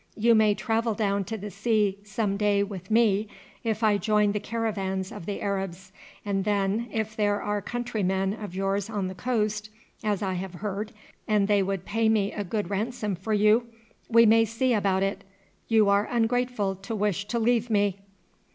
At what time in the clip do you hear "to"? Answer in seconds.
1.25-1.37, 16.77-16.95, 17.27-17.37